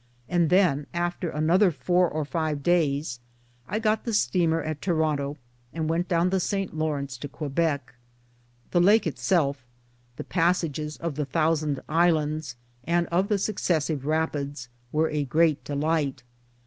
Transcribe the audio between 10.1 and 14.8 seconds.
the passages of the thousand islands and of the successive rapids,